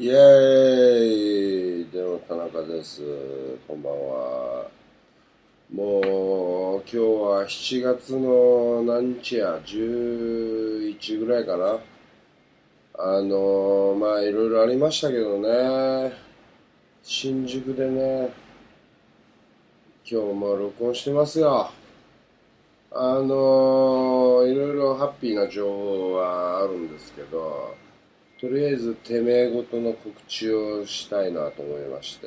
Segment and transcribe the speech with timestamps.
[0.00, 3.02] イエーイでも田中です。
[3.68, 4.66] こんばんは。
[5.70, 11.78] もう、今日は7月の何日や、11ぐらいかな。
[12.94, 16.14] あのまあいろいろありましたけどね。
[17.02, 18.30] 新宿でね、
[20.10, 21.70] 今日も録音してますよ。
[22.90, 27.74] あのいろいろハッピーな情報はあるんですけど、
[28.40, 32.26] とりあえずてめえごとの告知をしたいなと思いまして、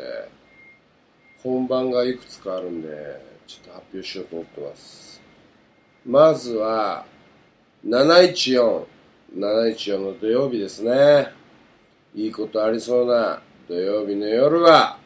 [1.41, 2.87] 本番がいくつかあるんで、
[3.47, 5.19] ちょっと発表しようと思ってます。
[6.05, 7.07] まずは、
[7.83, 8.85] 714、
[9.35, 11.31] 714の土曜日ですね。
[12.13, 14.99] いいことありそうな土曜日の夜は、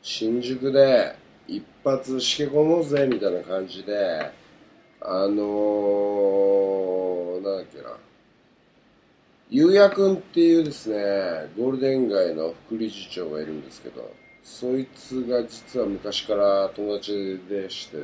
[0.00, 1.16] 新宿で
[1.48, 4.32] 一発しけ込もうぜみたいな感じで、
[5.02, 8.09] あのー、なんだっけな。
[9.52, 10.96] ゆうやくんっていうですね、
[11.58, 14.08] ゴールデン街の副理事長がいるんですけど、
[14.44, 17.96] そいつが実は昔から友達でして、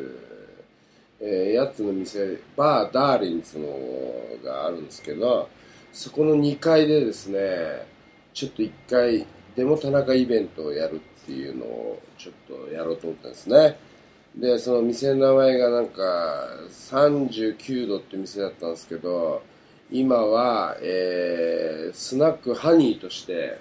[1.21, 3.69] えー、やつの店、バーダーリンズの
[4.45, 5.49] があるんですけど、
[5.93, 7.87] そこの2階でですね、
[8.35, 12.35] ちょっと1回、デモ田中イベントをやるっていうのをちょっ
[12.69, 13.79] とやろうと思ったんですね。
[14.35, 19.43] で、その店の名前がなんか、39度って店だったんですけど、
[19.91, 23.59] 今は、えー、スナックハニーとして、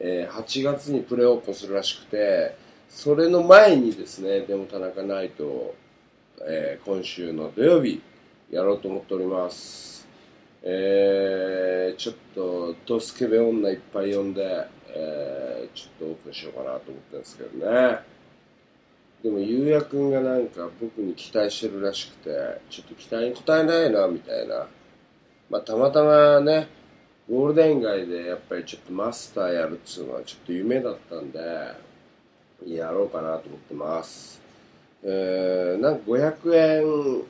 [0.00, 2.56] えー、8月にプレオープンするらしくて、
[2.88, 5.74] それの前にですね、デモ田中ナイトを、
[6.42, 8.02] えー、今週の土曜日、
[8.50, 10.08] やろうと思っております。
[10.62, 17.98] えー、ちょっと、ドスケベ女いっぱい呼んで、えー、ちょっとオープンしようかなと思ってるんですけどね。
[19.22, 24.66] でも、ゆうやくんがなんか僕に期待してるらしくて、ちょっと期待に応えないな、みたいな。
[25.50, 26.68] まあ、たまたまね、
[27.28, 31.38] ゴールデン街でやっぱりちょっとマスターやるっつうのはちょっと夢だったんで、
[32.66, 34.40] やろうかなと思ってます。
[35.04, 37.24] えー、なんか500円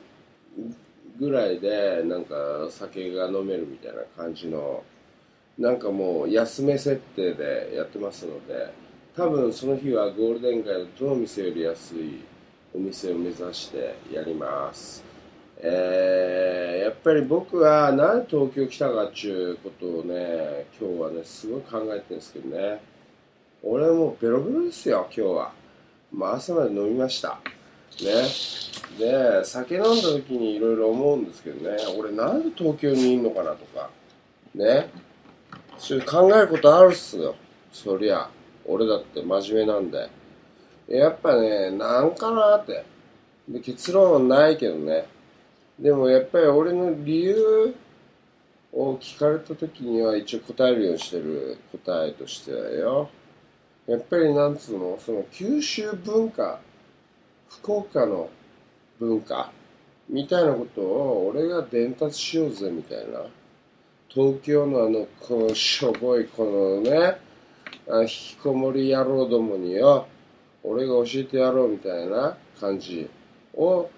[1.19, 2.35] ぐらいで、なんか
[2.69, 4.83] 酒が飲めるみたいな感じの、
[5.57, 8.73] なんかもう安め設定でやってますので、
[9.15, 12.21] 多分その日はゴールデン街のどの店より安い
[12.73, 15.08] お店を目指してやります。
[15.61, 22.81] えー、やっぱり僕はなんで東京来たかっていうことをね、今日はね、すごい考えてるんですけどね。
[23.61, 25.51] 俺もうベロベロですよ、今日は。
[26.13, 27.39] まあ朝まで飲みました。
[28.01, 28.23] ね。
[28.97, 33.89] で、酒飲んだ時にいろいろ思うんですけどね、俺なんで東京にいんのかなとか、
[34.55, 34.89] ね。
[35.77, 37.35] そういう考えることあるっすよ。
[37.71, 38.29] そりゃ。
[38.65, 40.09] 俺だって真面目なんで。
[40.87, 42.85] やっぱね、なんかなって。
[43.47, 45.07] で結論はないけどね。
[45.79, 47.73] でもやっぱり俺の理由
[48.73, 53.09] を聞かれた時には一応答えるようにしてる答えとしてはよ。
[53.87, 56.59] やっぱりなんつうの、その九州文化、
[57.49, 58.29] 福岡の
[58.99, 59.51] 文化
[60.09, 63.21] みたいなことを俺が伝達しようぜみたいな。
[64.09, 67.17] 東京のあの、このしょぼいこのね、
[67.89, 70.07] あ引きこもり野郎どもによ、
[70.63, 73.09] 俺が教えてやろうみたいな感じ
[73.53, 73.89] を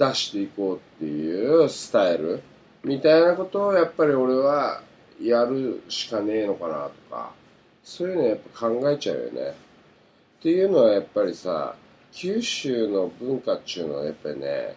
[0.00, 2.42] 出していこうっていうスタイル
[2.82, 4.80] みたいなことをやっぱり俺は
[5.22, 7.32] やるしかねえのかなとか
[7.84, 9.50] そういうのやっぱ考えちゃうよね。
[10.38, 11.74] っていうのはやっぱりさ
[12.12, 14.74] 九州の文化っていうのはやっぱりね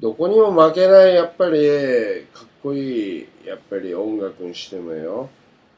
[0.00, 5.30] どこにも負けないやっぱりかっこいいやっぱり音楽にしてもよ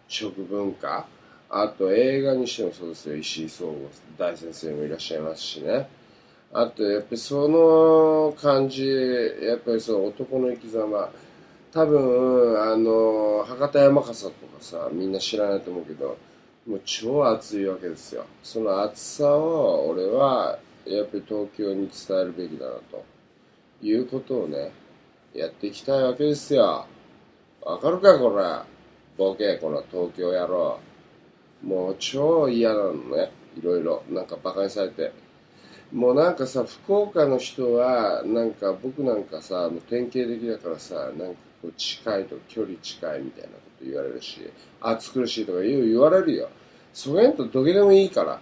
[0.08, 1.06] 食文化。
[1.50, 3.16] あと映画にしてもそうですよ。
[3.16, 5.86] 石井壮吾大先生もいらっしゃいますしね。
[6.56, 11.10] あと、やっぱりその感じ、やっぱりその男の生き様、
[11.72, 16.16] 多分、あの、博多山笠とかさ、みんな知らないと思うけど、
[16.64, 18.24] もう超熱いわけですよ。
[18.44, 23.04] その熱さを、俺は、やっぱり東京に伝えるべきだな、と
[23.82, 24.70] いうことをね、
[25.34, 26.86] やっていきたいわけですよ。
[27.62, 28.44] わかるか、これ。
[29.18, 30.78] ボケ、この東京野郎。
[31.64, 33.32] もう超嫌なのね。
[33.58, 34.04] いろいろ。
[34.08, 35.24] なんか馬鹿にされて。
[35.94, 41.24] もうなんかさ、福岡の人は、なんか僕なんかさ、もう典型的だからさ、なんか
[41.62, 44.40] こう近いと距離近いみたいなこと言われるし、
[44.80, 46.48] 暑苦しいとか言う言われるよ。
[46.92, 48.40] そげんとどけでもいいから。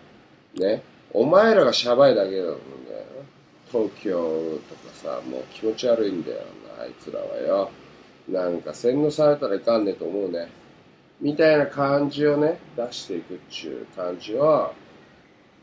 [0.54, 0.82] ね。
[1.12, 2.56] お前らがシャバいだけなんだよ。
[3.70, 4.12] 東京
[4.70, 6.38] とかさ、もう気持ち悪いんだよ。
[6.80, 7.70] あいつらはよ。
[8.30, 10.48] なんか洗脳されたらいかんねと思うね。
[11.20, 14.72] みたいな感じをね、出していくっちゅう感じを、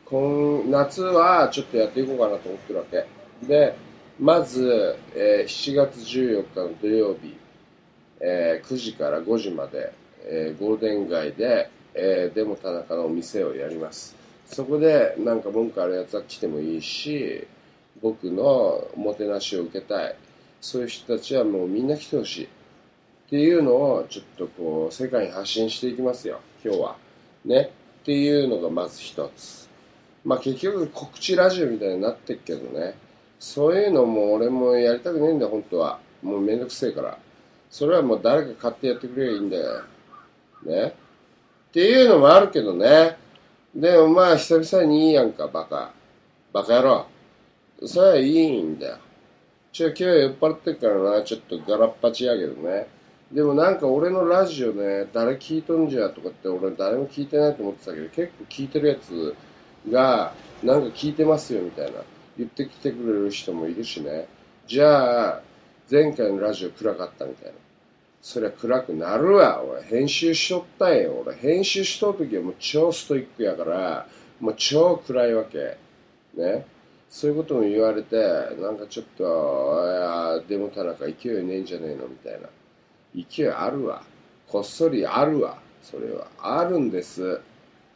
[0.09, 3.05] 今夏はちょっとやっていこうかなと思ってるわけ。
[3.45, 3.75] で、
[4.19, 7.37] まず、えー7月14日の土曜日、
[8.19, 14.15] えー9時から5時まで、えーゴールデン街で、えー、でも田中のお店をやります。
[14.47, 17.47] そこでなんか文句あるやつは来てもいいし
[18.01, 20.15] 僕のおもてなしを受けたい。
[20.59, 22.45] そういう人たちはもうみんな来てほしい。
[22.45, 22.49] っ
[23.29, 26.39] ていうのをちょっとこう世界に発信していきますよ。
[26.65, 26.95] 今日は。
[27.45, 27.71] ね。
[28.01, 29.68] っていうのがまず一つ。
[30.25, 32.95] まあ結局告知ラジオみたいになってっけどね。
[33.39, 35.99] そういうのも俺もやりたくねえんだよ本当は。
[36.21, 37.17] もうめんどくせえから。
[37.69, 39.83] それはもう誰か買ってやってくれりゃいいんだよ。
[40.65, 40.87] ね。
[41.69, 43.17] っていうのもあるけどね。
[43.75, 45.91] でもまあ久々にいいやんかバカ。
[46.51, 47.05] バカ野郎。
[47.85, 48.97] それはいいんだよ。
[49.71, 52.87] ちょ今日酔っ払ってるからなちょっとガラッパチやけどね。
[53.31, 59.35] でもなんか俺のラジオね誰聞いとんじゃとかって俺誰も聞いてないと思ってたけど結構聞いてるやつ
[59.89, 60.33] が
[60.63, 61.99] なんか聞いてますよみたいな。
[62.37, 64.27] 言ってきてくれる人もいるしね。
[64.65, 65.41] じゃあ
[65.91, 67.53] 前回のラジオ暗かったみたいな。
[68.21, 69.61] そりゃ暗くなるわ。
[69.63, 71.23] 俺編集しとったんよ。
[71.25, 74.07] 俺編集しとる時はもう超ストイックやから
[74.39, 75.77] もう超暗いわけ。
[76.35, 76.65] ね。
[77.09, 78.15] そういうことも言われて
[78.61, 82.49] なんかちょっといやでも田中勢いねえんじゃねえのみたいな。
[83.15, 84.03] 勢いあるわ。
[84.47, 85.57] こっそりあるわ。
[85.81, 86.27] それは。
[86.39, 87.41] あるんです。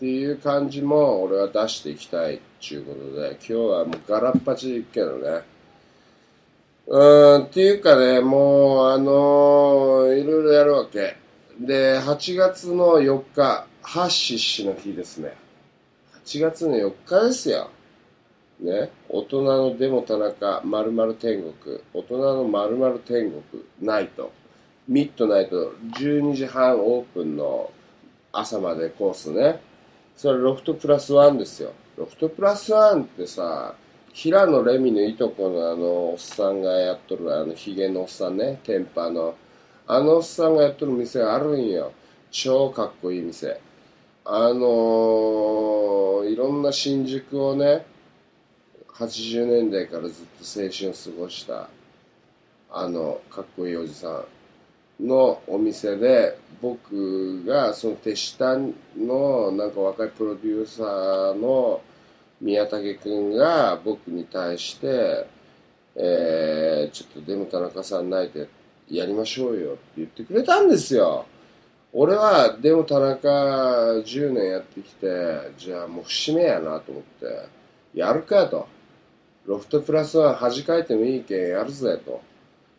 [0.03, 5.43] っていう感じも俺は出していきたいっていうことで今日はもうガラッパチでいくけどね。
[6.87, 11.15] うんっていうかねもうあのー、いろいろやるわけ。
[11.57, 15.37] で8月の4日ハッシッシの日ですね。
[16.25, 17.69] 8月の4日ですよ。
[18.59, 21.79] ね、大人のデモ田中まる天国。
[21.93, 23.41] 大人のまる天国
[23.81, 24.33] ナイト。
[24.85, 27.71] ミッドナイト12時半オープンの
[28.33, 29.61] 朝までコースね。
[30.15, 31.73] それロフトプラスワンですよ。
[31.97, 33.75] ロフトプラスワンってさ
[34.13, 38.59] 平野レミのいとこのあのおっさんがやっとるあのヒゲのおっさんね。
[38.63, 39.35] テンパの。
[39.87, 41.91] あのおっさんがやっとる店があるんよ。
[42.31, 43.59] 超かっこいい店。
[44.25, 47.85] あのー、いろんな新宿をね
[48.93, 51.69] 80年代からずっと青春を過ごした
[52.71, 54.25] あのかっこいいおじさん。
[54.99, 58.57] のお店で僕がその手下
[58.97, 61.81] のなんか若いプロデューサーの
[62.39, 65.27] 宮武君が僕に対して、
[65.95, 68.47] えー、ちょっとでも田中さん泣いて
[68.89, 71.25] やりましょうよって言ってくれたんですよ。
[71.93, 73.29] 俺はでも田中
[73.99, 77.47] 10年やってきてじゃあもう節目やなと思って
[77.93, 78.67] やるかと
[79.45, 82.21] ロフトプラスは恥かいてもいいけんやるぜと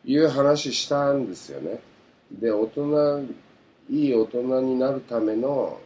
[0.04, 1.80] いう話したんですよね。
[2.32, 3.26] で、大人、
[3.90, 5.80] いい大人になるための、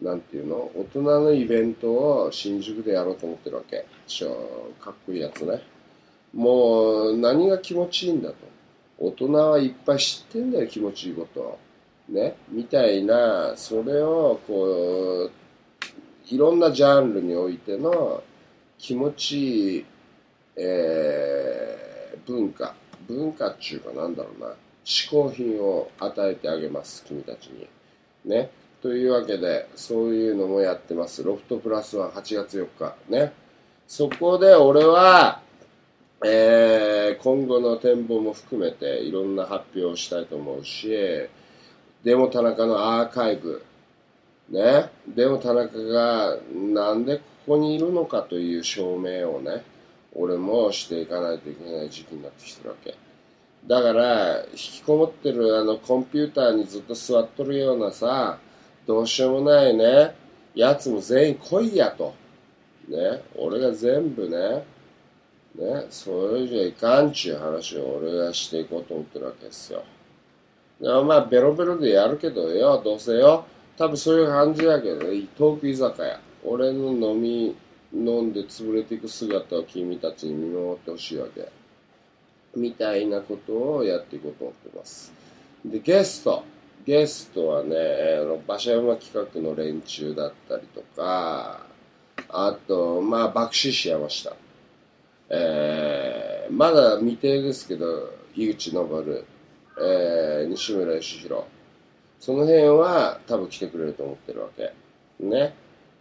[0.00, 0.70] なんていうの？
[0.74, 3.84] 大人のイベントを新宿でやろうと思ってるわけ。
[4.06, 4.26] 超
[4.80, 5.62] かっこいいやつね。
[6.32, 8.36] もう何が気持ちいいんだと。
[8.98, 11.58] 大人はいっぱい知ってんだよ、気持ちいいこと。
[12.08, 12.34] ね？
[12.48, 15.30] みたいな、それをこう、
[16.28, 18.22] いろんなジャンルにおいての
[18.78, 19.84] 気持ちいい
[20.56, 22.74] えー、文化
[23.08, 24.54] 文化っていうかなんだろうな
[24.84, 27.68] 嗜好品を与えてあげます君たちに。
[28.24, 28.50] ね。
[28.82, 31.22] というわけでそういうのもやってます。
[31.22, 32.94] ロフトプラスは8月4日。
[33.08, 33.32] ね。
[33.86, 35.40] そこで俺は
[36.22, 40.90] えー、今後の展望も含めていろんな発表をしたいと思うし
[42.04, 43.62] でも田中のアーカイブ。
[44.50, 44.90] ね。
[45.06, 49.64] でも田中がなんでここにいるのかという証明をね
[50.14, 52.94] 俺もしていかないといけない時期になってきてるわけ。
[53.66, 58.38] だから引きこもってるあのコンピューターにずっと座っとるようなさ
[58.86, 60.14] どうしようもないね。
[60.54, 62.14] やつも全員来いやと。
[62.88, 63.22] ね。
[63.36, 64.64] 俺が全部ね。
[65.54, 65.86] ね。
[65.90, 69.84] それじゃいかんちゅう話を俺がしていこうと思ってるわけですよ。
[70.80, 73.44] まあベロベロでやるけどよどうせよ。
[73.76, 75.26] 多分そういう感じやけどね。
[75.38, 76.20] トーク居酒屋。
[76.44, 77.54] 俺の飲み
[77.92, 81.48] 飲んで潰れていく姿を君たちに見守ってほしいわけ。
[82.56, 85.12] みたいなことをやっていこうと思ってます。
[85.64, 86.44] で、ゲスト。
[86.86, 87.76] ゲストはね、
[88.20, 91.66] あの馬車馬企画の連中だったりとか、
[92.28, 94.34] あと、まあ、爆死しやました。
[95.28, 99.04] えー、まだ未定ですけど、井口昇、
[99.80, 101.44] えー、西村義弘。
[102.18, 104.72] その辺は多分来てくれると思ってるわけ。
[105.20, 105.54] ね。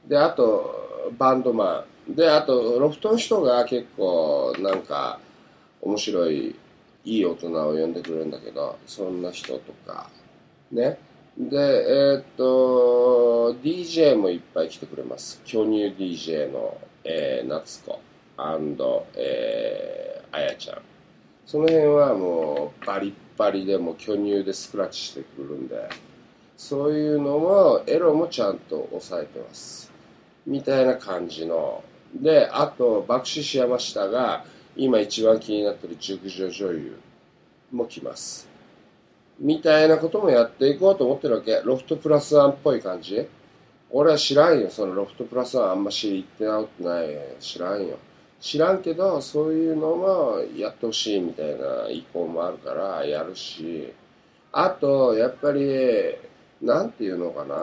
[0.07, 2.15] で、あと、バンドマン。
[2.15, 5.19] で、あと、ロフトの人が結構、なんか、
[5.81, 6.55] 面白い、
[7.05, 10.09] いい大人を呼んでくれるんだけど、そんな人とか、
[10.71, 10.99] ね。
[11.37, 15.41] で、えー、っと、DJ もいっぱい来てくれます。
[15.45, 17.99] 巨乳 DJ の、えー、夏子
[19.15, 20.81] えー、あやちゃん。
[21.45, 25.89] その辺はもう、バリッバリでも巨乳でスクラッチしてくるんで、
[26.59, 29.89] そういうのもエロもちゃんと抑えてます
[30.45, 31.81] みたいな感じの
[32.13, 34.43] であと爆死し山下が
[34.75, 36.99] 今一番気になってる熟女女優
[37.71, 38.47] も来ます。
[39.39, 41.61] みたいなこともやっていこうと思ってるわけ。
[41.63, 43.27] ロフトプラスワンっぽい感じ？
[43.89, 44.69] 俺は知らんよ。
[44.69, 47.07] そのロフトプラスワンあんまし言ってなってない。
[47.39, 47.97] 知らんよ。
[48.39, 53.93] 知らんけどそういうのもやってほしいみたいな意向もあるからやるし。
[54.51, 56.15] あとやっぱり
[56.61, 57.55] なんていうのかな。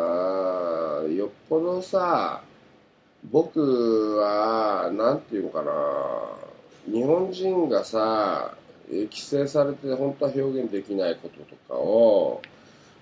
[1.14, 2.42] よっぽどさ
[3.30, 5.72] 僕はなんていうのかな。
[6.86, 8.54] 日本人がさ
[8.88, 12.40] 規制されて本当は表現できないこととかを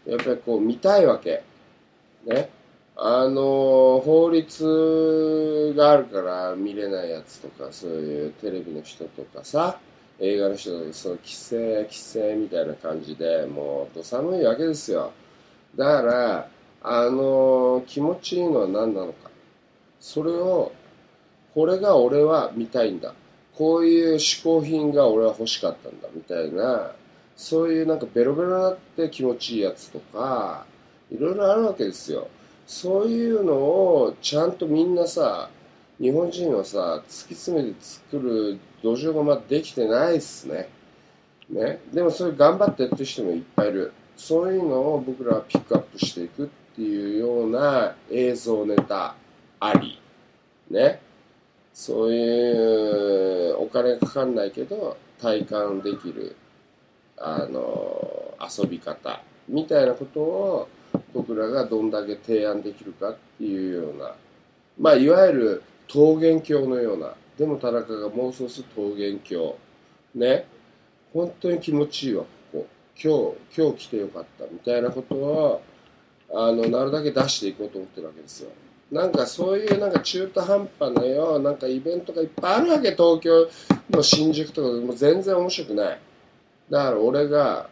[0.06, 1.42] やっぱりこう見たいわけ。
[2.26, 2.48] ね。
[2.96, 9.78] あの法律があるから見れないやつとかそういうテレビの人とかさ
[10.20, 15.12] 映画の人とかそう規制規制みたいな感じでもうど寒いわけですよ。
[15.76, 16.48] だから
[16.82, 19.30] あの気持ちいいのは何なのか。
[19.98, 20.70] それを
[21.52, 23.12] これが俺は見たいんだ。
[23.56, 26.92] こういう嗜好品が俺は欲しかったんだみたいな
[27.36, 30.66] そういうなんかベロベロになって気持ちいいやつとか
[31.10, 32.28] いろいろあるわけですよ。
[32.66, 35.50] そういうのをちゃんとみんなさ
[36.00, 40.68] 日本人はさ突き詰めて作る土壌がまだできてないっすね。
[41.50, 41.80] ね。
[41.92, 43.92] でもそれ頑張ってやってる人もいっぱいいる。
[44.16, 49.14] そういうのを僕らはピックアップしていくっていうような映像ネタ
[49.60, 50.00] あり。
[50.70, 51.00] ね。
[51.74, 56.36] そういうお金かかんないけど体感できる
[57.18, 60.68] あの遊び方みたいなことを
[61.12, 64.14] 僕らがどんだけ提案できるかっていうような。
[64.78, 65.62] まあいわゆる
[65.92, 67.14] 桃源郷のような。
[67.36, 69.58] でも田中が妄想する桃源郷。
[70.14, 70.46] ね。
[71.12, 72.66] 本当に気持ちいいわここ。
[72.96, 74.44] 今日今日来てよかった。
[74.46, 75.62] みたいなことを
[76.32, 78.50] あのなるだけ出していこうと思ってるわけですよ。
[78.94, 83.48] なんかそういうなんか中途半端なよなんかイベントがいっぱいあるわけ東京
[83.90, 86.00] の新宿とかでも全然面白くない。
[86.70, 87.68] だから俺が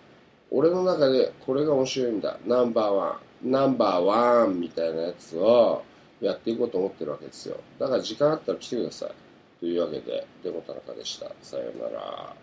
[0.51, 2.39] 俺の中でこれが面白いんだ。
[2.45, 3.51] ナンバーワン。
[3.53, 5.85] ナンバーワンみたいなやつを
[6.21, 7.57] やっていこうと思ってるわけですよ。
[7.79, 9.11] だから時間あったら来てください。
[9.61, 11.31] というわけでデモ田中でした。
[11.41, 12.35] さようなら。